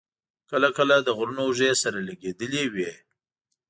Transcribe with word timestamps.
کله 0.51 0.69
کله 0.77 0.95
د 1.01 1.09
غرونو 1.17 1.41
اوږې 1.45 1.71
سره 1.83 1.97
لګېدلې 2.09 2.63
وې. 2.73 2.91